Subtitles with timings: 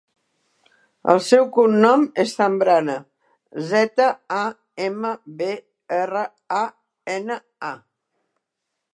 [1.13, 2.95] El seu cognom és Zambrana:
[3.73, 4.41] zeta, a,
[4.85, 5.49] ema, be,
[5.99, 6.23] erra,
[6.61, 6.63] a,
[7.17, 7.37] ena,
[7.69, 7.71] a.